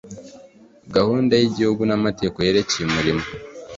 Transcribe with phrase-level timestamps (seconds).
[0.95, 3.23] gahunda y’igihugu n’amategeko yerekeye umurimo